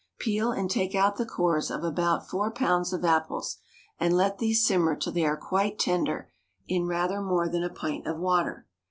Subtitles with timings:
[0.17, 3.57] Peel and take out the cores of about four pounds of apples,
[3.99, 6.31] and let these simmer till they are quite tender
[6.67, 8.65] in rather more than a pint of water.